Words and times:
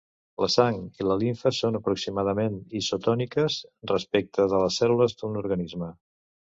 La 0.43 0.47
sang 0.53 0.79
i 1.01 1.05
la 1.07 1.17
limfa 1.23 1.51
són 1.57 1.77
aproximadament 1.81 2.57
isotòniques 2.81 3.61
respecte 3.95 4.51
de 4.57 4.67
les 4.67 4.83
cèl·lules 4.83 5.19
d'un 5.23 5.41
organisme. 5.45 5.95